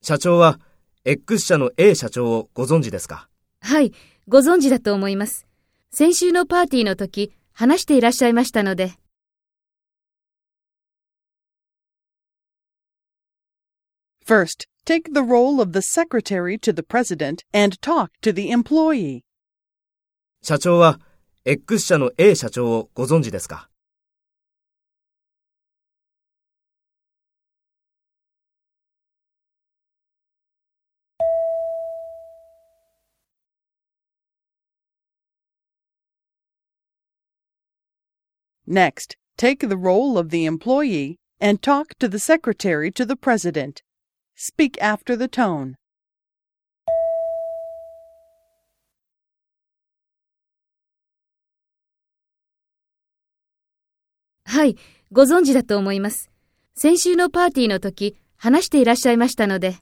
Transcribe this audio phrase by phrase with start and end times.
[0.00, 0.60] 社長は
[1.04, 3.28] X 社の A 社長をご存知ですか
[3.60, 3.92] はい、
[4.28, 5.48] ご存知だと思います。
[5.90, 8.92] 先週のパーティーの時、話していらっしゃいましたので。
[14.24, 19.22] First, take the role of the secretary to the president and talk to the employee.
[20.42, 21.00] 社長は
[21.44, 23.68] X 社の A 社長をご存知ですか
[38.67, 43.81] Next, take the role of the employee and talk to the secretary to the president.
[44.35, 45.75] Speak after the tone.
[54.45, 54.77] はい、
[55.11, 56.29] ご存知だと思います。
[56.73, 59.75] 先週のパーティーの時、話していらっしゃいましたので。